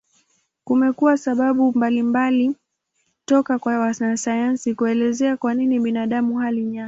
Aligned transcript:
Kumekuwa 0.63 1.17
sababu 1.17 1.71
mbalimbali 1.73 2.55
toka 3.25 3.59
kwa 3.59 3.79
wanasayansi 3.79 4.75
kuelezea 4.75 5.37
kwa 5.37 5.53
nini 5.53 5.79
binadamu 5.79 6.37
hali 6.37 6.63
nyasi. 6.65 6.79